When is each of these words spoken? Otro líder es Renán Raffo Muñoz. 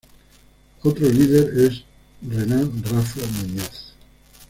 Otro 0.81 1.07
líder 1.07 1.55
es 1.59 1.83
Renán 2.27 2.83
Raffo 2.89 3.19
Muñoz. 3.37 3.93